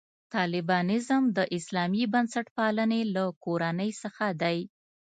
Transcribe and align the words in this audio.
طالبانیزم 0.33 1.23
د 1.37 1.39
اسلامي 1.57 2.03
بنسټپالنې 2.13 3.01
له 3.15 3.23
کورنۍ 3.45 3.91
څخه 4.01 4.25
دی. 4.41 4.57